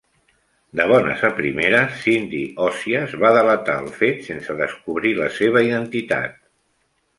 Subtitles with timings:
[0.77, 6.45] De bones a primeres, Cindy Ossias va delatar el fet sense descobrir la seva identitat.